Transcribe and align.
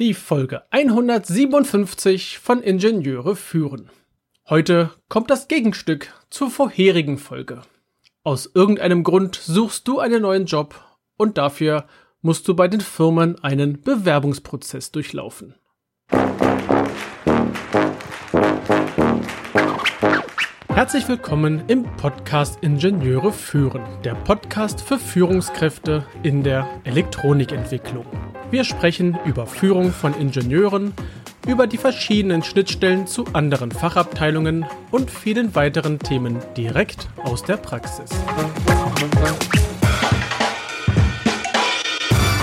Die 0.00 0.14
Folge 0.14 0.62
157 0.70 2.38
von 2.38 2.62
Ingenieure 2.62 3.36
führen. 3.36 3.90
Heute 4.48 4.90
kommt 5.10 5.30
das 5.30 5.48
Gegenstück 5.48 6.14
zur 6.30 6.50
vorherigen 6.50 7.18
Folge. 7.18 7.60
Aus 8.24 8.50
irgendeinem 8.54 9.04
Grund 9.04 9.34
suchst 9.34 9.86
du 9.86 9.98
einen 9.98 10.22
neuen 10.22 10.46
Job 10.46 10.82
und 11.18 11.36
dafür 11.36 11.84
musst 12.22 12.48
du 12.48 12.56
bei 12.56 12.68
den 12.68 12.80
Firmen 12.80 13.38
einen 13.44 13.82
Bewerbungsprozess 13.82 14.92
durchlaufen. 14.92 15.56
Herzlich 20.68 21.06
willkommen 21.06 21.64
im 21.68 21.82
Podcast 21.98 22.58
Ingenieure 22.62 23.30
führen, 23.30 23.84
der 24.04 24.14
Podcast 24.14 24.80
für 24.80 24.98
Führungskräfte 24.98 26.06
in 26.22 26.42
der 26.42 26.66
Elektronikentwicklung. 26.84 28.06
Wir 28.52 28.64
sprechen 28.64 29.18
über 29.24 29.46
Führung 29.46 29.92
von 29.92 30.12
Ingenieuren, 30.12 30.92
über 31.46 31.66
die 31.66 31.78
verschiedenen 31.78 32.42
Schnittstellen 32.42 33.06
zu 33.06 33.24
anderen 33.32 33.70
Fachabteilungen 33.70 34.66
und 34.90 35.10
vielen 35.10 35.54
weiteren 35.54 35.98
Themen 35.98 36.36
direkt 36.54 37.08
aus 37.24 37.42
der 37.42 37.56
Praxis. 37.56 38.10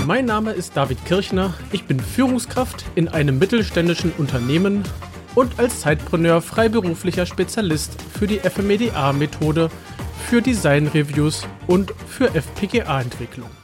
Mein 0.04 0.24
Name 0.24 0.50
ist 0.50 0.76
David 0.76 0.98
Kirchner, 1.04 1.54
ich 1.70 1.84
bin 1.84 2.00
Führungskraft 2.00 2.86
in 2.96 3.06
einem 3.06 3.38
mittelständischen 3.38 4.10
Unternehmen 4.18 4.82
und 5.36 5.60
als 5.60 5.78
Zeitpreneur 5.78 6.42
freiberuflicher 6.42 7.24
Spezialist 7.24 8.02
für 8.02 8.26
die 8.26 8.40
FMEDA-Methode, 8.40 9.70
für 10.26 10.42
Design-Reviews 10.42 11.46
und 11.68 11.92
für 12.08 12.34
FPGA-Entwicklung. 12.34 13.59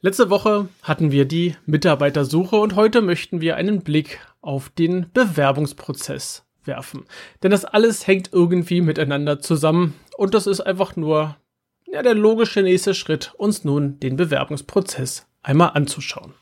Letzte 0.00 0.30
Woche 0.30 0.68
hatten 0.84 1.10
wir 1.10 1.24
die 1.24 1.56
Mitarbeitersuche 1.66 2.54
und 2.54 2.76
heute 2.76 3.02
möchten 3.02 3.40
wir 3.40 3.56
einen 3.56 3.82
Blick 3.82 4.20
auf 4.40 4.68
den 4.68 5.10
Bewerbungsprozess 5.12 6.44
werfen. 6.64 7.04
Denn 7.42 7.50
das 7.50 7.64
alles 7.64 8.06
hängt 8.06 8.32
irgendwie 8.32 8.80
miteinander 8.80 9.40
zusammen 9.40 9.94
und 10.16 10.34
das 10.34 10.46
ist 10.46 10.60
einfach 10.60 10.94
nur 10.94 11.36
ja, 11.84 12.02
der 12.02 12.14
logische 12.14 12.62
nächste 12.62 12.94
Schritt, 12.94 13.34
uns 13.38 13.64
nun 13.64 13.98
den 13.98 14.16
Bewerbungsprozess 14.16 15.26
einmal 15.42 15.70
anzuschauen. 15.74 16.32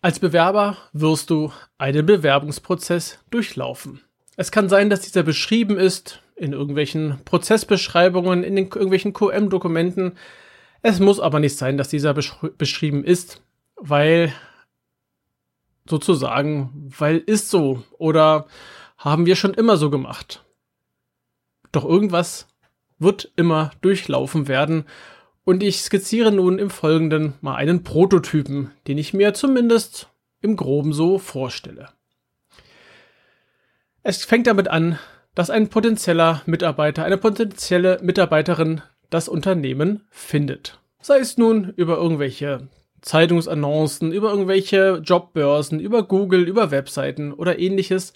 Als 0.00 0.20
Bewerber 0.20 0.76
wirst 0.92 1.30
du 1.30 1.52
einen 1.78 2.06
Bewerbungsprozess 2.06 3.18
durchlaufen. 3.30 4.02
Es 4.36 4.52
kann 4.52 4.68
sein, 4.68 4.88
dass 4.88 5.00
dieser 5.00 5.24
beschrieben 5.24 5.76
ist 5.76 6.22
in 6.36 6.52
irgendwelchen 6.52 7.18
Prozessbeschreibungen, 7.24 8.44
in 8.44 8.54
den, 8.54 8.66
irgendwelchen 8.66 9.12
QM-Dokumenten. 9.12 10.12
Es 10.82 11.00
muss 11.00 11.20
aber 11.20 11.40
nicht 11.40 11.56
sein, 11.56 11.76
dass 11.76 11.88
dieser 11.88 12.14
besch 12.14 12.34
beschrieben 12.56 13.04
ist, 13.04 13.42
weil 13.76 14.32
sozusagen, 15.88 16.92
weil 16.98 17.18
ist 17.18 17.50
so 17.50 17.82
oder 17.98 18.46
haben 18.96 19.26
wir 19.26 19.36
schon 19.36 19.54
immer 19.54 19.76
so 19.76 19.90
gemacht. 19.90 20.44
Doch 21.72 21.84
irgendwas 21.84 22.48
wird 22.98 23.32
immer 23.36 23.70
durchlaufen 23.80 24.48
werden 24.48 24.84
und 25.44 25.62
ich 25.62 25.80
skizziere 25.80 26.32
nun 26.32 26.58
im 26.58 26.70
Folgenden 26.70 27.34
mal 27.40 27.54
einen 27.54 27.82
Prototypen, 27.82 28.70
den 28.86 28.98
ich 28.98 29.14
mir 29.14 29.34
zumindest 29.34 30.08
im 30.40 30.56
groben 30.56 30.92
so 30.92 31.18
vorstelle. 31.18 31.88
Es 34.02 34.24
fängt 34.24 34.46
damit 34.46 34.68
an, 34.68 34.98
dass 35.34 35.50
ein 35.50 35.68
potenzieller 35.68 36.42
Mitarbeiter, 36.46 37.04
eine 37.04 37.18
potenzielle 37.18 37.98
Mitarbeiterin 38.02 38.82
das 39.10 39.28
Unternehmen 39.28 40.04
findet. 40.10 40.80
Sei 41.00 41.18
es 41.18 41.38
nun 41.38 41.72
über 41.76 41.96
irgendwelche 41.96 42.68
Zeitungsannoncen, 43.00 44.12
über 44.12 44.30
irgendwelche 44.30 45.00
Jobbörsen, 45.04 45.80
über 45.80 46.02
Google, 46.02 46.48
über 46.48 46.70
Webseiten 46.70 47.32
oder 47.32 47.58
ähnliches. 47.58 48.12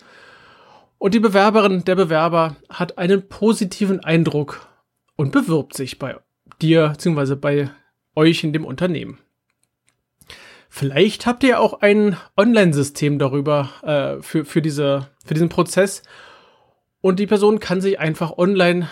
Und 0.99 1.15
die 1.15 1.21
Bewerberin, 1.21 1.85
der 1.85 1.97
Bewerber 1.97 2.57
hat 2.69 2.99
einen 2.99 3.29
positiven 3.29 4.01
Eindruck 4.01 4.69
und 5.17 5.33
bewirbt 5.33 5.75
sich 5.75 5.99
bei 5.99 6.17
dir 6.61 6.91
bzw. 6.91 7.37
bei 7.37 7.71
euch 8.15 8.45
in 8.45 8.53
dem 8.53 8.65
Unternehmen. 8.65 9.19
Vielleicht 10.69 11.27
habt 11.27 11.45
ihr 11.45 11.61
auch 11.61 11.81
ein 11.81 12.17
Online-System 12.37 13.19
darüber 13.19 13.71
äh, 13.83 14.23
für, 14.23 14.45
für, 14.45 14.63
diese, 14.63 15.09
für 15.25 15.35
diesen 15.35 15.51
Prozess 15.51 16.03
und 17.03 17.19
die 17.19 17.27
Person 17.27 17.59
kann 17.59 17.81
sich 17.81 17.99
einfach 18.01 18.39
online 18.39 18.89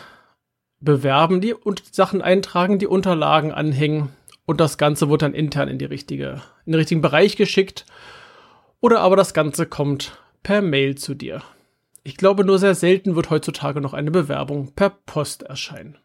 bewerben, 0.80 1.40
die 1.40 1.54
Sachen 1.90 2.22
eintragen, 2.22 2.78
die 2.78 2.86
Unterlagen 2.86 3.52
anhängen 3.52 4.08
und 4.46 4.60
das 4.60 4.78
Ganze 4.78 5.10
wird 5.10 5.22
dann 5.22 5.34
intern 5.34 5.68
in, 5.68 5.78
die 5.78 5.84
richtige, 5.84 6.42
in 6.64 6.72
den 6.72 6.80
richtigen 6.80 7.02
Bereich 7.02 7.36
geschickt 7.36 7.86
oder 8.80 9.00
aber 9.00 9.16
das 9.16 9.34
Ganze 9.34 9.66
kommt 9.66 10.18
per 10.42 10.62
Mail 10.62 10.96
zu 10.96 11.14
dir. 11.14 11.42
Ich 12.02 12.16
glaube, 12.16 12.44
nur 12.44 12.58
sehr 12.58 12.74
selten 12.74 13.14
wird 13.14 13.30
heutzutage 13.30 13.80
noch 13.80 13.92
eine 13.92 14.10
Bewerbung 14.10 14.72
per 14.72 14.90
Post 14.90 15.42
erscheinen. 15.42 15.98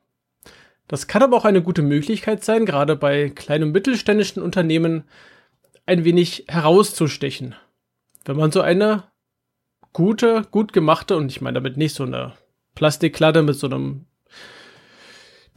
Das 0.88 1.08
kann 1.08 1.24
aber 1.24 1.38
auch 1.38 1.46
eine 1.46 1.64
gute 1.64 1.82
Möglichkeit 1.82 2.44
sein, 2.44 2.66
gerade 2.66 2.96
bei 2.96 3.30
kleinen 3.30 3.66
und 3.66 3.72
mittelständischen 3.72 4.44
Unternehmen 4.44 5.06
ein 5.86 6.04
wenig 6.04 6.46
herauszustechen. 6.48 7.56
Wenn 8.26 8.38
man 8.38 8.52
so 8.52 8.62
eine 8.62 9.04
gute, 9.94 10.44
gut 10.52 10.74
gemachte, 10.74 11.16
und 11.16 11.32
ich 11.32 11.42
meine 11.42 11.56
damit 11.56 11.78
nicht 11.78 11.96
so 11.96 12.04
eine 12.04 12.34
Plastikkladde 12.76 13.42
mit 13.42 13.56
so 13.56 13.68
einem 13.68 14.06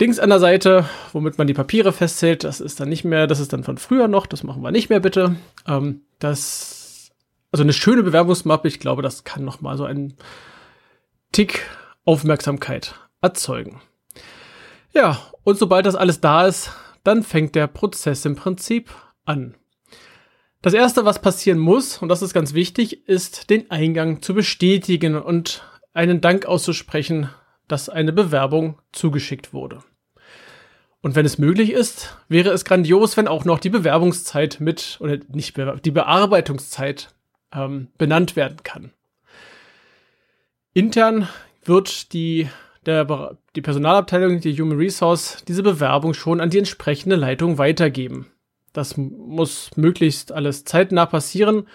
Dings 0.00 0.20
an 0.20 0.30
der 0.30 0.38
Seite, 0.38 0.88
womit 1.12 1.38
man 1.38 1.48
die 1.48 1.54
Papiere 1.54 1.92
festhält, 1.92 2.44
das 2.44 2.60
ist 2.60 2.78
dann 2.78 2.88
nicht 2.88 3.04
mehr, 3.04 3.26
das 3.26 3.40
ist 3.40 3.52
dann 3.52 3.64
von 3.64 3.78
früher 3.78 4.06
noch, 4.06 4.26
das 4.26 4.44
machen 4.44 4.62
wir 4.62 4.70
nicht 4.70 4.90
mehr 4.90 5.00
bitte. 5.00 5.36
Ähm, 5.66 6.02
das, 6.20 7.10
also 7.50 7.64
eine 7.64 7.72
schöne 7.72 8.04
Bewerbungsmappe, 8.04 8.68
ich 8.68 8.78
glaube, 8.78 9.02
das 9.02 9.24
kann 9.24 9.44
noch 9.44 9.60
mal 9.60 9.76
so 9.76 9.84
einen 9.84 10.14
Tick 11.32 11.66
Aufmerksamkeit 12.04 12.94
erzeugen. 13.20 13.80
Ja, 14.94 15.20
und 15.42 15.58
sobald 15.58 15.84
das 15.84 15.96
alles 15.96 16.20
da 16.20 16.46
ist, 16.46 16.70
dann 17.02 17.22
fängt 17.22 17.54
der 17.54 17.66
Prozess 17.66 18.24
im 18.24 18.36
Prinzip 18.36 18.90
an. 19.24 19.56
Das 20.62 20.74
erste, 20.74 21.04
was 21.04 21.20
passieren 21.20 21.58
muss, 21.58 21.98
und 21.98 22.08
das 22.08 22.22
ist 22.22 22.34
ganz 22.34 22.54
wichtig, 22.54 23.08
ist 23.08 23.50
den 23.50 23.70
Eingang 23.70 24.22
zu 24.22 24.34
bestätigen 24.34 25.16
und 25.16 25.62
einen 25.92 26.20
Dank 26.20 26.46
auszusprechen, 26.46 27.30
dass 27.68 27.88
eine 27.88 28.12
Bewerbung 28.12 28.80
zugeschickt 28.92 29.52
wurde. 29.52 29.80
Und 31.00 31.14
wenn 31.14 31.26
es 31.26 31.38
möglich 31.38 31.72
ist, 31.72 32.16
wäre 32.28 32.50
es 32.50 32.64
grandios, 32.64 33.16
wenn 33.16 33.28
auch 33.28 33.44
noch 33.44 33.60
die 33.60 33.70
Bewerbungszeit 33.70 34.58
mit, 34.60 34.98
oder 35.00 35.18
nicht 35.28 35.56
die 35.84 35.90
Bearbeitungszeit 35.90 37.14
ähm, 37.54 37.88
benannt 37.98 38.34
werden 38.34 38.62
kann. 38.64 38.92
Intern 40.74 41.28
wird 41.64 42.12
die 42.12 42.48
der, 42.86 43.36
die 43.54 43.60
Personalabteilung, 43.60 44.40
die 44.40 44.58
Human 44.60 44.78
Resource, 44.78 45.44
diese 45.46 45.62
Bewerbung 45.62 46.14
schon 46.14 46.40
an 46.40 46.50
die 46.50 46.58
entsprechende 46.58 47.16
Leitung 47.16 47.58
weitergeben. 47.58 48.26
Das 48.72 48.96
muss 48.96 49.76
möglichst 49.76 50.32
alles 50.32 50.64
zeitnah 50.64 51.06
passieren. 51.06 51.68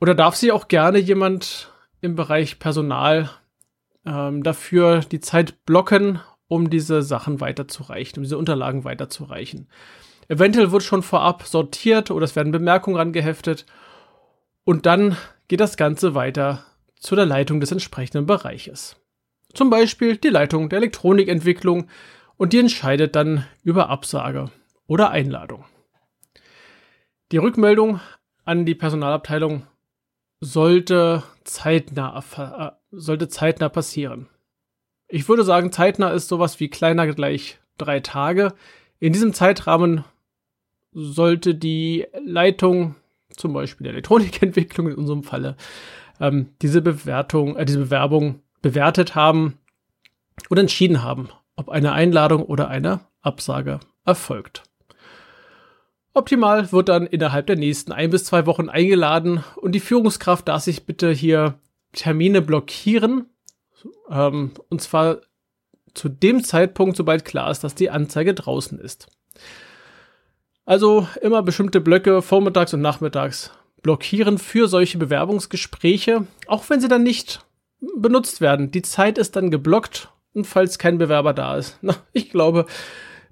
Oder 0.00 0.14
darf 0.14 0.34
sie 0.34 0.52
auch 0.52 0.68
gerne 0.68 0.98
jemand 0.98 1.72
im 2.00 2.16
Bereich 2.16 2.58
Personal 2.58 3.30
ähm, 4.06 4.42
dafür 4.42 5.00
die 5.00 5.20
Zeit 5.20 5.64
blocken, 5.64 6.20
um 6.48 6.70
diese 6.70 7.02
Sachen 7.02 7.40
weiterzureichen, 7.40 8.18
um 8.18 8.22
diese 8.24 8.38
Unterlagen 8.38 8.84
weiterzureichen. 8.84 9.68
Eventuell 10.28 10.72
wird 10.72 10.82
schon 10.82 11.02
vorab 11.02 11.44
sortiert 11.44 12.10
oder 12.10 12.24
es 12.24 12.36
werden 12.36 12.52
Bemerkungen 12.52 12.98
angeheftet 12.98 13.66
und 14.64 14.86
dann 14.86 15.16
geht 15.48 15.60
das 15.60 15.76
Ganze 15.76 16.14
weiter 16.14 16.64
zu 16.96 17.16
der 17.16 17.26
Leitung 17.26 17.60
des 17.60 17.72
entsprechenden 17.72 18.26
Bereiches. 18.26 18.96
Zum 19.54 19.70
Beispiel 19.70 20.16
die 20.16 20.28
Leitung 20.28 20.68
der 20.68 20.78
Elektronikentwicklung 20.78 21.88
und 22.36 22.52
die 22.52 22.58
entscheidet 22.58 23.16
dann 23.16 23.46
über 23.62 23.88
Absage 23.88 24.50
oder 24.86 25.10
Einladung. 25.10 25.64
Die 27.32 27.38
Rückmeldung 27.38 28.00
an 28.44 28.66
die 28.66 28.74
Personalabteilung 28.74 29.66
sollte 30.40 31.22
zeitnah, 31.44 32.79
sollte 32.90 33.28
zeitnah 33.28 33.68
passieren. 33.68 34.28
Ich 35.08 35.28
würde 35.28 35.44
sagen, 35.44 35.72
zeitnah 35.72 36.10
ist 36.10 36.28
sowas 36.28 36.60
wie 36.60 36.68
kleiner 36.68 37.06
gleich 37.12 37.58
drei 37.78 38.00
Tage. 38.00 38.54
In 38.98 39.12
diesem 39.12 39.32
Zeitrahmen 39.32 40.04
sollte 40.92 41.54
die 41.54 42.06
Leitung, 42.24 42.96
zum 43.36 43.52
Beispiel 43.52 43.84
der 43.84 43.92
Elektronikentwicklung 43.92 44.88
in 44.88 44.94
unserem 44.94 45.22
Falle, 45.24 45.56
ähm, 46.20 46.50
diese 46.62 46.82
Bewertung, 46.82 47.56
äh, 47.56 47.64
diese 47.64 47.78
Bewerbung 47.78 48.42
bewertet 48.62 49.14
haben 49.14 49.58
und 50.48 50.58
entschieden 50.58 51.02
haben, 51.02 51.28
ob 51.56 51.68
eine 51.70 51.92
Einladung 51.92 52.42
oder 52.42 52.68
eine 52.68 53.00
Absage 53.22 53.80
erfolgt. 54.04 54.62
Optimal 56.12 56.72
wird 56.72 56.88
dann 56.88 57.06
innerhalb 57.06 57.46
der 57.46 57.56
nächsten 57.56 57.92
ein 57.92 58.10
bis 58.10 58.24
zwei 58.24 58.46
Wochen 58.46 58.68
eingeladen 58.68 59.44
und 59.56 59.72
die 59.72 59.80
Führungskraft 59.80 60.48
darf 60.48 60.62
sich 60.62 60.84
bitte 60.84 61.12
hier 61.12 61.54
Termine 61.92 62.42
blockieren. 62.42 63.26
Ähm, 64.10 64.52
und 64.68 64.82
zwar 64.82 65.20
zu 65.94 66.08
dem 66.08 66.44
Zeitpunkt, 66.44 66.96
sobald 66.96 67.24
klar 67.24 67.50
ist, 67.50 67.64
dass 67.64 67.74
die 67.74 67.90
Anzeige 67.90 68.34
draußen 68.34 68.78
ist. 68.78 69.08
Also 70.64 71.08
immer 71.20 71.42
bestimmte 71.42 71.80
Blöcke 71.80 72.22
vormittags 72.22 72.74
und 72.74 72.80
nachmittags 72.80 73.50
blockieren 73.82 74.38
für 74.38 74.68
solche 74.68 74.98
Bewerbungsgespräche, 74.98 76.26
auch 76.46 76.68
wenn 76.68 76.80
sie 76.80 76.88
dann 76.88 77.02
nicht 77.02 77.44
benutzt 77.96 78.40
werden. 78.40 78.70
Die 78.70 78.82
Zeit 78.82 79.18
ist 79.18 79.36
dann 79.36 79.50
geblockt 79.50 80.10
und 80.34 80.46
falls 80.46 80.78
kein 80.78 80.98
Bewerber 80.98 81.32
da 81.32 81.56
ist. 81.56 81.78
Na, 81.80 81.96
ich 82.12 82.30
glaube, 82.30 82.66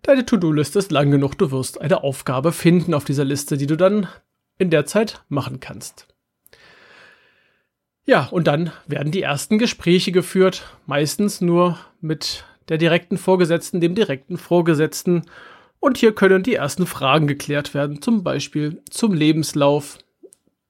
deine 0.02 0.24
To-Do-Liste 0.24 0.78
ist 0.78 0.90
lang 0.90 1.10
genug. 1.10 1.36
Du 1.36 1.50
wirst 1.50 1.80
eine 1.80 2.02
Aufgabe 2.02 2.52
finden 2.52 2.94
auf 2.94 3.04
dieser 3.04 3.24
Liste, 3.24 3.56
die 3.56 3.66
du 3.66 3.76
dann 3.76 4.08
in 4.56 4.70
der 4.70 4.86
Zeit 4.86 5.22
machen 5.28 5.60
kannst. 5.60 6.08
Ja, 8.08 8.26
und 8.30 8.46
dann 8.46 8.72
werden 8.86 9.12
die 9.12 9.20
ersten 9.20 9.58
Gespräche 9.58 10.12
geführt, 10.12 10.62
meistens 10.86 11.42
nur 11.42 11.78
mit 12.00 12.46
der 12.70 12.78
direkten 12.78 13.18
Vorgesetzten, 13.18 13.82
dem 13.82 13.94
direkten 13.94 14.38
Vorgesetzten. 14.38 15.26
Und 15.78 15.98
hier 15.98 16.14
können 16.14 16.42
die 16.42 16.54
ersten 16.54 16.86
Fragen 16.86 17.26
geklärt 17.26 17.74
werden, 17.74 18.00
zum 18.00 18.24
Beispiel 18.24 18.80
zum 18.88 19.12
Lebenslauf, 19.12 19.98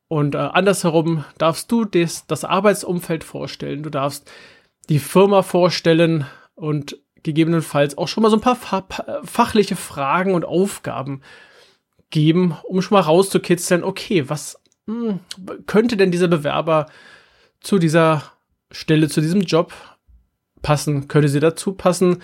und 0.08 0.34
äh, 0.34 0.38
andersherum 0.38 1.24
darfst 1.36 1.70
du 1.70 1.84
des, 1.84 2.26
das 2.26 2.44
Arbeitsumfeld 2.44 3.22
vorstellen, 3.22 3.84
du 3.84 3.90
darfst 3.90 4.28
die 4.88 4.98
Firma 4.98 5.42
vorstellen 5.42 6.26
und 6.56 6.98
gegebenenfalls 7.22 7.96
auch 7.98 8.08
schon 8.08 8.22
mal 8.22 8.30
so 8.30 8.36
ein 8.36 8.40
paar 8.40 8.58
fachliche 9.22 9.76
Fragen 9.76 10.34
und 10.34 10.44
Aufgaben 10.44 11.20
geben, 12.10 12.56
um 12.64 12.82
schon 12.82 12.96
mal 12.96 13.02
rauszukitzeln, 13.02 13.84
okay, 13.84 14.28
was 14.28 14.60
mh, 14.86 15.20
hm, 15.36 15.66
könnte 15.66 15.96
denn 15.96 16.10
dieser 16.10 16.28
Bewerber 16.28 16.86
zu 17.60 17.78
dieser 17.78 18.32
Stelle, 18.70 19.08
zu 19.08 19.20
diesem 19.20 19.42
Job 19.42 19.72
passen? 20.62 21.08
Könnte 21.08 21.28
sie 21.28 21.40
dazu 21.40 21.72
passen, 21.72 22.22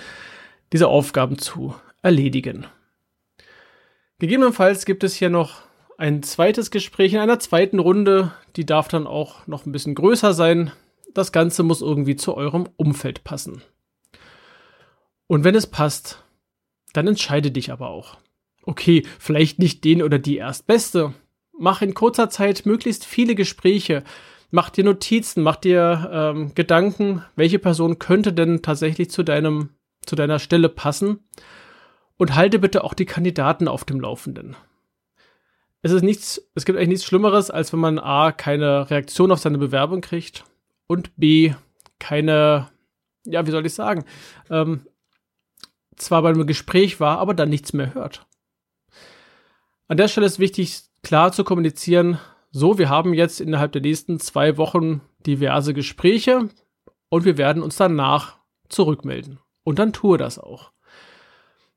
diese 0.72 0.88
Aufgaben 0.88 1.38
zu 1.38 1.74
erledigen? 2.02 2.66
Gegebenenfalls 4.18 4.84
gibt 4.84 5.04
es 5.04 5.14
hier 5.14 5.30
noch 5.30 5.62
ein 5.98 6.22
zweites 6.22 6.70
Gespräch 6.70 7.12
in 7.12 7.20
einer 7.20 7.38
zweiten 7.38 7.78
Runde. 7.78 8.32
Die 8.56 8.66
darf 8.66 8.88
dann 8.88 9.06
auch 9.06 9.46
noch 9.46 9.66
ein 9.66 9.72
bisschen 9.72 9.94
größer 9.94 10.34
sein. 10.34 10.72
Das 11.12 11.32
Ganze 11.32 11.62
muss 11.62 11.82
irgendwie 11.82 12.16
zu 12.16 12.36
eurem 12.36 12.68
Umfeld 12.76 13.24
passen. 13.24 13.62
Und 15.26 15.44
wenn 15.44 15.54
es 15.54 15.66
passt, 15.66 16.22
dann 16.92 17.06
entscheide 17.06 17.50
dich 17.50 17.72
aber 17.72 17.88
auch. 17.88 18.18
Okay, 18.62 19.04
vielleicht 19.18 19.58
nicht 19.58 19.84
den 19.84 20.02
oder 20.02 20.18
die 20.18 20.36
Erstbeste. 20.36 21.14
Mach 21.58 21.82
in 21.82 21.94
kurzer 21.94 22.30
Zeit 22.30 22.66
möglichst 22.66 23.04
viele 23.04 23.34
Gespräche. 23.34 24.04
Mach 24.54 24.70
dir 24.70 24.84
Notizen, 24.84 25.42
mach 25.42 25.56
dir 25.56 26.10
ähm, 26.12 26.54
Gedanken, 26.54 27.24
welche 27.34 27.58
Person 27.58 27.98
könnte 27.98 28.32
denn 28.32 28.62
tatsächlich 28.62 29.10
zu 29.10 29.22
deinem, 29.22 29.70
zu 30.06 30.14
deiner 30.14 30.38
Stelle 30.38 30.68
passen. 30.68 31.24
Und 32.16 32.36
halte 32.36 32.60
bitte 32.60 32.84
auch 32.84 32.94
die 32.94 33.06
Kandidaten 33.06 33.66
auf 33.66 33.84
dem 33.84 33.98
Laufenden 33.98 34.54
es 35.84 35.92
ist 35.92 36.02
nichts, 36.02 36.40
es 36.54 36.64
gibt 36.64 36.78
eigentlich 36.78 36.88
nichts 36.88 37.04
Schlimmeres, 37.04 37.50
als 37.50 37.74
wenn 37.74 37.80
man 37.80 37.98
A, 37.98 38.32
keine 38.32 38.88
Reaktion 38.88 39.30
auf 39.30 39.38
seine 39.38 39.58
Bewerbung 39.58 40.00
kriegt 40.00 40.44
und 40.86 41.14
B, 41.16 41.52
keine, 41.98 42.70
ja, 43.26 43.46
wie 43.46 43.50
soll 43.50 43.66
ich 43.66 43.74
sagen, 43.74 44.06
ähm, 44.48 44.86
zwar 45.96 46.22
bei 46.22 46.30
einem 46.30 46.46
Gespräch 46.46 47.00
war, 47.00 47.18
aber 47.18 47.34
dann 47.34 47.50
nichts 47.50 47.74
mehr 47.74 47.92
hört. 47.92 48.26
An 49.86 49.98
der 49.98 50.08
Stelle 50.08 50.24
ist 50.26 50.38
wichtig, 50.38 50.84
klar 51.02 51.32
zu 51.32 51.44
kommunizieren, 51.44 52.18
so, 52.56 52.78
wir 52.78 52.88
haben 52.88 53.14
jetzt 53.14 53.40
innerhalb 53.40 53.72
der 53.72 53.82
nächsten 53.82 54.20
zwei 54.20 54.56
Wochen 54.56 55.00
diverse 55.26 55.74
Gespräche 55.74 56.48
und 57.08 57.24
wir 57.24 57.36
werden 57.36 57.64
uns 57.64 57.74
danach 57.74 58.36
zurückmelden. 58.68 59.40
Und 59.64 59.80
dann 59.80 59.92
tue 59.92 60.18
das 60.18 60.38
auch. 60.38 60.70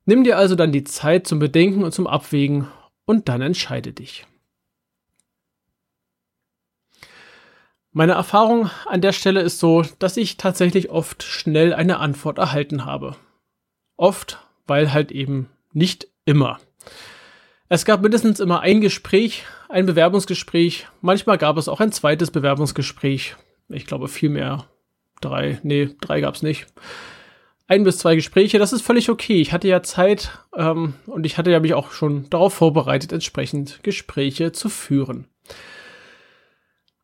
Nimm 0.05 0.23
dir 0.23 0.37
also 0.37 0.53
dann 0.53 0.71
die 0.71 0.83
Zeit 0.83 1.25
zum 1.25 1.39
Bedenken 1.39 1.83
und 1.83 1.93
zum 1.93 2.05
Abwägen, 2.05 2.67
und 3.05 3.27
dann 3.27 3.41
entscheide 3.41 3.91
dich. 3.91 4.27
Meine 7.91 8.11
Erfahrung 8.11 8.69
an 8.85 9.01
der 9.01 9.13
Stelle 9.13 9.41
ist 9.41 9.57
so, 9.57 9.83
dass 9.97 10.15
ich 10.15 10.37
tatsächlich 10.37 10.91
oft 10.91 11.23
schnell 11.23 11.73
eine 11.73 11.97
Antwort 11.97 12.37
erhalten 12.37 12.85
habe. 12.85 13.15
Oft, 13.95 14.45
weil 14.67 14.93
halt 14.93 15.11
eben 15.11 15.49
nicht 15.73 16.07
immer. 16.25 16.59
Es 17.69 17.85
gab 17.85 18.01
mindestens 18.01 18.39
immer 18.39 18.61
ein 18.61 18.81
Gespräch, 18.81 19.45
ein 19.69 19.85
Bewerbungsgespräch. 19.85 20.87
Manchmal 21.01 21.37
gab 21.37 21.57
es 21.57 21.67
auch 21.67 21.79
ein 21.79 21.91
zweites 21.91 22.31
Bewerbungsgespräch. 22.31 23.35
Ich 23.69 23.85
glaube 23.85 24.07
vielmehr 24.07 24.65
drei. 25.19 25.59
Nee, 25.63 25.89
drei 25.99 26.21
gab 26.21 26.35
es 26.35 26.43
nicht 26.43 26.67
ein 27.67 27.83
bis 27.83 27.97
zwei 27.97 28.15
Gespräche, 28.15 28.59
das 28.59 28.73
ist 28.73 28.81
völlig 28.81 29.09
okay. 29.09 29.41
Ich 29.41 29.51
hatte 29.51 29.67
ja 29.67 29.83
Zeit 29.83 30.31
ähm, 30.55 30.93
und 31.05 31.25
ich 31.25 31.37
hatte 31.37 31.51
ja 31.51 31.59
mich 31.59 31.73
auch 31.73 31.91
schon 31.91 32.29
darauf 32.29 32.53
vorbereitet, 32.53 33.11
entsprechend 33.11 33.83
Gespräche 33.83 34.53
zu 34.53 34.69
führen. 34.69 35.27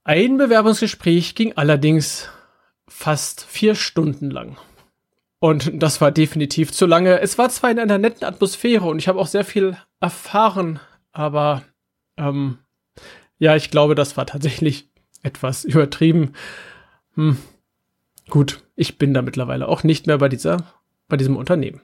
Ein 0.06 0.38
Bewerbungsgespräch 0.38 1.36
ging 1.36 1.54
allerdings 1.56 2.30
fast 2.88 3.44
vier 3.44 3.76
Stunden 3.76 4.32
lang. 4.32 4.58
Und 5.40 5.72
das 5.74 6.00
war 6.00 6.12
definitiv 6.12 6.72
zu 6.72 6.86
lange. 6.86 7.20
Es 7.20 7.38
war 7.38 7.50
zwar 7.50 7.72
in 7.72 7.80
einer 7.80 7.98
netten 7.98 8.26
Atmosphäre 8.26 8.86
und 8.86 9.00
ich 9.00 9.10
habe 9.10 9.20
auch 9.20 9.28
sehr 9.28 9.44
viel 9.44 9.78
erfahren, 10.04 10.80
aber 11.12 11.64
ähm, 12.18 12.60
ja, 13.40 13.56
ich 13.56 13.72
glaube, 13.72 13.96
das 13.96 14.18
war 14.18 14.26
tatsächlich 14.26 14.90
etwas 15.24 15.64
übertrieben. 15.64 16.34
Hm, 17.16 17.38
Gut, 18.30 18.64
ich 18.76 18.98
bin 18.98 19.14
da 19.14 19.22
mittlerweile 19.22 19.68
auch 19.68 19.84
nicht 19.84 20.08
mehr 20.08 20.18
bei 20.18 20.30
dieser, 20.30 20.58
bei 21.08 21.18
diesem 21.18 21.36
Unternehmen. 21.36 21.82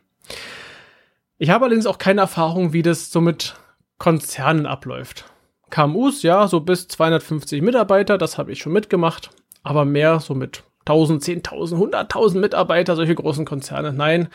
Ich 1.37 1.49
habe 1.49 1.65
allerdings 1.65 1.85
auch 1.85 1.97
keine 1.97 2.21
Erfahrung, 2.21 2.73
wie 2.73 2.81
das 2.81 3.11
so 3.11 3.21
mit 3.21 3.55
Konzernen 3.97 4.65
abläuft. 4.65 5.25
KMUs, 5.69 6.23
ja, 6.23 6.47
so 6.47 6.61
bis 6.61 6.87
250 6.87 7.61
Mitarbeiter, 7.61 8.17
das 8.17 8.37
habe 8.37 8.51
ich 8.51 8.59
schon 8.59 8.73
mitgemacht, 8.73 9.29
aber 9.63 9.85
mehr 9.85 10.19
so 10.19 10.33
mit 10.33 10.63
1000, 10.85 11.23
10.000, 11.23 11.75
100.000 11.75 12.39
Mitarbeiter, 12.39 12.95
solche 12.95 13.15
großen 13.15 13.45
Konzerne. 13.45 13.93
Nein, 13.93 14.29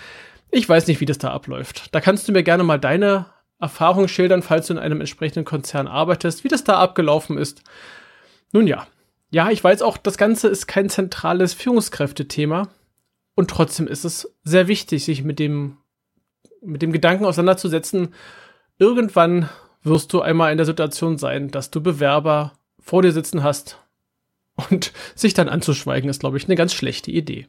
ich 0.51 0.69
weiß 0.69 0.87
nicht, 0.87 1.01
wie 1.01 1.07
das 1.07 1.19
da 1.19 1.33
abläuft. 1.33 1.93
Da 1.93 2.01
kannst 2.01 2.29
du 2.29 2.33
mir 2.33 2.45
gerne 2.45 2.63
mal 2.63 2.79
deine 2.79 3.27
Erfahrung 3.65 4.09
schildern, 4.09 4.43
falls 4.43 4.67
du 4.67 4.75
in 4.75 4.79
einem 4.79 5.01
entsprechenden 5.01 5.45
Konzern 5.45 5.89
arbeitest, 5.89 6.45
wie 6.45 6.49
das 6.49 6.65
da 6.65 6.79
abgelaufen 6.79 7.39
ist. 7.39 7.63
Nun 8.53 8.67
ja, 8.67 8.87
ja, 9.31 9.51
ich 9.51 9.65
weiß 9.65 9.83
auch, 9.83 9.97
das 9.97 10.17
Ganze 10.17 10.49
ist 10.49 10.67
kein 10.67 10.89
zentrales 10.89 11.55
Führungskräftethema. 11.55 12.69
Und 13.35 13.51
trotzdem 13.51 13.89
ist 13.89 14.05
es 14.05 14.33
sehr 14.45 14.69
wichtig, 14.69 15.05
sich 15.05 15.25
mit 15.25 15.41
dem, 15.41 15.79
mit 16.63 16.83
dem 16.83 16.93
Gedanken 16.93 17.25
auseinanderzusetzen. 17.25 18.15
Irgendwann 18.79 19.49
wirst 19.83 20.13
du 20.13 20.21
einmal 20.21 20.53
in 20.53 20.59
der 20.59 20.67
Situation 20.67 21.19
sein, 21.19 21.51
dass 21.51 21.71
du 21.71 21.83
Bewerber 21.83 22.53
vor 22.79 23.03
dir 23.03 23.13
sitzen 23.13 23.43
hast. 23.43 23.79
Und 24.71 24.93
sich 25.17 25.35
dann 25.35 25.49
anzuschweigen, 25.49 26.09
ist, 26.09 26.21
glaube 26.21 26.37
ich, 26.37 26.45
eine 26.45 26.55
ganz 26.55 26.73
schlechte 26.73 27.11
Idee. 27.11 27.49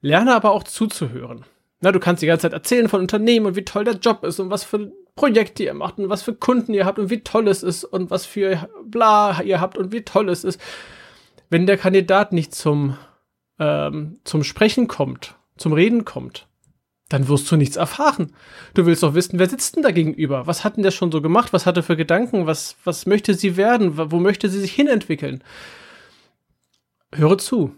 Lerne 0.00 0.34
aber 0.34 0.52
auch 0.52 0.64
zuzuhören. 0.64 1.44
Na, 1.86 1.92
du 1.92 2.00
kannst 2.00 2.20
die 2.20 2.26
ganze 2.26 2.42
Zeit 2.42 2.52
erzählen 2.52 2.88
von 2.88 3.00
Unternehmen 3.00 3.46
und 3.46 3.54
wie 3.54 3.64
toll 3.64 3.84
der 3.84 3.94
Job 3.94 4.24
ist 4.24 4.40
und 4.40 4.50
was 4.50 4.64
für 4.64 4.90
Projekte 5.14 5.62
ihr 5.62 5.72
macht 5.72 5.98
und 6.00 6.08
was 6.08 6.24
für 6.24 6.34
Kunden 6.34 6.74
ihr 6.74 6.84
habt 6.84 6.98
und 6.98 7.10
wie 7.10 7.20
toll 7.20 7.46
es 7.46 7.62
ist 7.62 7.84
und 7.84 8.10
was 8.10 8.26
für 8.26 8.68
bla 8.84 9.40
ihr 9.40 9.60
habt 9.60 9.78
und 9.78 9.92
wie 9.92 10.02
toll 10.02 10.28
es 10.28 10.42
ist. 10.42 10.60
Wenn 11.48 11.64
der 11.64 11.76
Kandidat 11.78 12.32
nicht 12.32 12.56
zum, 12.56 12.96
ähm, 13.60 14.18
zum 14.24 14.42
Sprechen 14.42 14.88
kommt, 14.88 15.36
zum 15.58 15.72
Reden 15.72 16.04
kommt, 16.04 16.48
dann 17.08 17.28
wirst 17.28 17.48
du 17.52 17.56
nichts 17.56 17.76
erfahren. 17.76 18.34
Du 18.74 18.84
willst 18.84 19.04
doch 19.04 19.14
wissen, 19.14 19.38
wer 19.38 19.48
sitzt 19.48 19.76
denn 19.76 19.84
da 19.84 19.92
gegenüber? 19.92 20.48
Was 20.48 20.64
hat 20.64 20.74
denn 20.74 20.82
der 20.82 20.90
schon 20.90 21.12
so 21.12 21.22
gemacht? 21.22 21.52
Was 21.52 21.66
hat 21.66 21.76
er 21.76 21.84
für 21.84 21.96
Gedanken? 21.96 22.48
Was, 22.48 22.74
was 22.82 23.06
möchte 23.06 23.34
sie 23.34 23.56
werden? 23.56 23.96
Wo 24.10 24.18
möchte 24.18 24.48
sie 24.48 24.58
sich 24.58 24.72
hinentwickeln? 24.72 25.44
Höre 27.14 27.38
zu. 27.38 27.76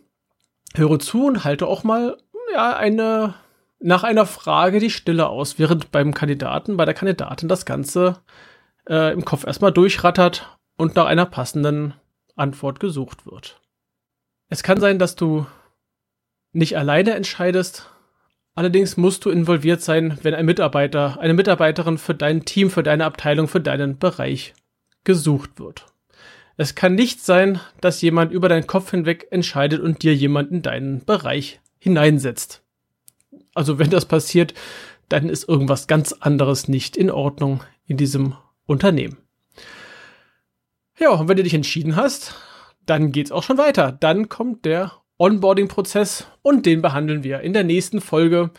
Höre 0.74 0.98
zu 0.98 1.26
und 1.26 1.44
halte 1.44 1.66
auch 1.66 1.84
mal 1.84 2.16
ja, 2.54 2.74
eine 2.74 3.34
nach 3.80 4.02
einer 4.02 4.26
Frage 4.26 4.80
die 4.80 4.90
Stille 4.90 5.28
aus, 5.28 5.58
während 5.58 5.90
beim 5.90 6.14
Kandidaten, 6.14 6.76
bei 6.76 6.84
der 6.84 6.94
Kandidatin 6.94 7.48
das 7.48 7.64
Ganze 7.64 8.20
äh, 8.88 9.12
im 9.12 9.24
Kopf 9.24 9.46
erstmal 9.46 9.72
durchrattert 9.72 10.58
und 10.76 10.96
nach 10.96 11.06
einer 11.06 11.26
passenden 11.26 11.94
Antwort 12.36 12.80
gesucht 12.80 13.26
wird. 13.26 13.60
Es 14.48 14.62
kann 14.62 14.80
sein, 14.80 14.98
dass 14.98 15.16
du 15.16 15.46
nicht 16.52 16.76
alleine 16.76 17.14
entscheidest, 17.14 17.90
allerdings 18.54 18.96
musst 18.96 19.24
du 19.24 19.30
involviert 19.30 19.82
sein, 19.82 20.18
wenn 20.22 20.34
ein 20.34 20.46
Mitarbeiter, 20.46 21.20
eine 21.20 21.34
Mitarbeiterin 21.34 21.98
für 21.98 22.14
dein 22.14 22.44
Team, 22.44 22.70
für 22.70 22.82
deine 22.82 23.04
Abteilung, 23.04 23.48
für 23.48 23.60
deinen 23.60 23.98
Bereich 23.98 24.54
gesucht 25.04 25.60
wird. 25.60 25.86
Es 26.56 26.74
kann 26.74 26.96
nicht 26.96 27.24
sein, 27.24 27.60
dass 27.80 28.02
jemand 28.02 28.32
über 28.32 28.48
deinen 28.48 28.66
Kopf 28.66 28.90
hinweg 28.90 29.28
entscheidet 29.30 29.80
und 29.80 30.02
dir 30.02 30.14
jemand 30.14 30.50
in 30.50 30.62
deinen 30.62 31.04
Bereich 31.04 31.60
hineinsetzt. 31.78 32.64
Also 33.58 33.80
wenn 33.80 33.90
das 33.90 34.06
passiert, 34.06 34.54
dann 35.08 35.28
ist 35.28 35.48
irgendwas 35.48 35.88
ganz 35.88 36.12
anderes 36.12 36.68
nicht 36.68 36.96
in 36.96 37.10
Ordnung 37.10 37.64
in 37.88 37.96
diesem 37.96 38.36
Unternehmen. 38.66 39.16
Ja, 40.96 41.10
und 41.10 41.26
wenn 41.26 41.38
du 41.38 41.42
dich 41.42 41.54
entschieden 41.54 41.96
hast, 41.96 42.36
dann 42.86 43.10
geht's 43.10 43.32
auch 43.32 43.42
schon 43.42 43.58
weiter. 43.58 43.90
Dann 43.90 44.28
kommt 44.28 44.64
der 44.64 44.92
Onboarding-Prozess 45.18 46.28
und 46.42 46.66
den 46.66 46.82
behandeln 46.82 47.24
wir 47.24 47.40
in 47.40 47.52
der 47.52 47.64
nächsten 47.64 48.00
Folge. 48.00 48.50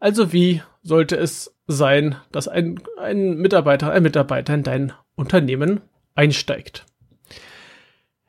Also 0.00 0.32
wie 0.32 0.62
sollte 0.82 1.16
es 1.16 1.54
sein, 1.66 2.16
dass 2.32 2.48
ein, 2.48 2.80
ein 2.98 3.36
Mitarbeiter, 3.36 3.92
ein 3.92 4.02
Mitarbeiter 4.02 4.54
in 4.54 4.62
dein 4.62 4.92
Unternehmen 5.16 5.82
einsteigt? 6.14 6.86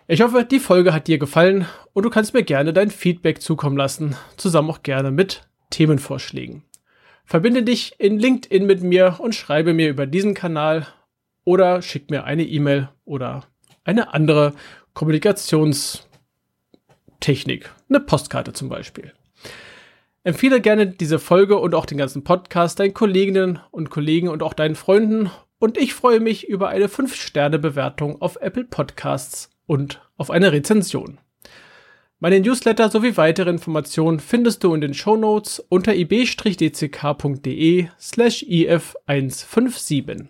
Ich 0.07 0.19
hoffe, 0.21 0.43
die 0.43 0.59
Folge 0.59 0.93
hat 0.93 1.07
dir 1.07 1.19
gefallen 1.19 1.67
und 1.93 2.03
du 2.03 2.09
kannst 2.09 2.33
mir 2.33 2.43
gerne 2.43 2.73
dein 2.73 2.91
Feedback 2.91 3.41
zukommen 3.41 3.77
lassen, 3.77 4.17
zusammen 4.35 4.69
auch 4.69 4.83
gerne 4.83 5.11
mit 5.11 5.46
Themenvorschlägen. 5.69 6.63
Verbinde 7.25 7.63
dich 7.63 7.99
in 7.99 8.19
LinkedIn 8.19 8.65
mit 8.65 8.83
mir 8.83 9.17
und 9.19 9.35
schreibe 9.35 9.73
mir 9.73 9.89
über 9.89 10.05
diesen 10.05 10.33
Kanal 10.33 10.87
oder 11.43 11.81
schick 11.81 12.09
mir 12.09 12.23
eine 12.23 12.43
E-Mail 12.43 12.89
oder 13.05 13.43
eine 13.83 14.13
andere 14.13 14.53
Kommunikationstechnik, 14.93 17.69
eine 17.89 17.99
Postkarte 17.99 18.53
zum 18.53 18.69
Beispiel. 18.69 19.13
Empfehle 20.23 20.61
gerne 20.61 20.87
diese 20.87 21.19
Folge 21.19 21.57
und 21.57 21.75
auch 21.75 21.85
den 21.85 21.97
ganzen 21.97 22.23
Podcast 22.23 22.79
deinen 22.79 22.93
Kolleginnen 22.93 23.59
und 23.71 23.89
Kollegen 23.89 24.27
und 24.27 24.43
auch 24.43 24.53
deinen 24.53 24.75
Freunden 24.75 25.31
und 25.59 25.77
ich 25.77 25.93
freue 25.93 26.19
mich 26.19 26.47
über 26.47 26.69
eine 26.69 26.87
5-Sterne-Bewertung 26.87 28.21
auf 28.21 28.37
Apple 28.41 28.65
Podcasts 28.65 29.49
und 29.65 30.01
auf 30.15 30.29
eine 30.29 30.51
Rezension. 30.51 31.19
Meine 32.19 32.39
Newsletter 32.39 32.89
sowie 32.89 33.15
weitere 33.15 33.51
Informationen 33.51 34.19
findest 34.19 34.63
du 34.63 34.73
in 34.73 34.81
den 34.81 34.95
Shownotes 34.95 35.63
unter 35.69 35.93
ib-dck.de 35.93 37.89
slash 37.99 38.43
if157. 38.43 40.25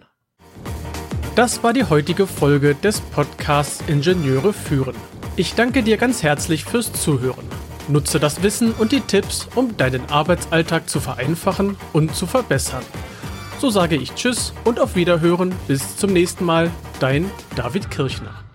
Das 1.36 1.64
war 1.64 1.72
die 1.72 1.86
heutige 1.86 2.28
Folge 2.28 2.76
des 2.76 3.00
Podcasts 3.00 3.82
Ingenieure 3.88 4.52
führen. 4.52 4.96
Ich 5.38 5.54
danke 5.54 5.82
dir 5.82 5.96
ganz 5.96 6.24
herzlich 6.24 6.66
fürs 6.66 6.92
Zuhören. 6.92 7.46
Nutze 7.88 8.20
das 8.20 8.44
Wissen 8.44 8.74
und 8.74 8.92
die 8.92 9.00
Tipps, 9.00 9.48
um 9.56 9.78
deinen 9.78 10.10
Arbeitsalltag 10.10 10.90
zu 10.90 11.00
vereinfachen 11.00 11.78
und 11.94 12.14
zu 12.14 12.26
verbessern. 12.26 12.84
So 13.60 13.70
sage 13.70 13.96
ich 13.96 14.14
Tschüss 14.14 14.54
und 14.66 14.82
auf 14.82 14.98
Wiederhören. 14.98 15.56
Bis 15.70 15.96
zum 15.96 16.12
nächsten 16.12 16.44
Mal. 16.44 16.70
Dein 17.00 17.32
David 17.56 17.90
Kirchner. 17.90 18.47